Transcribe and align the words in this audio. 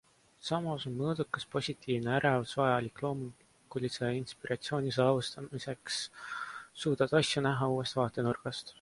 Samas 0.45 0.85
on 0.89 0.93
mõõdukas 1.01 1.43
positiivne 1.55 2.15
ärevus 2.21 2.55
vajalik 2.61 3.03
loomingulise 3.07 4.09
inspiratsiooni 4.23 4.97
saavutamiseks- 4.99 6.01
suudad 6.85 7.17
asju 7.25 7.49
näha 7.51 7.73
uuest 7.77 8.05
vaatenurgast. 8.05 8.69